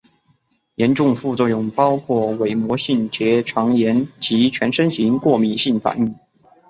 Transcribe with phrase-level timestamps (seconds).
[0.77, 6.15] 严重副作用包含伪膜性结肠炎及全身型过敏性反应。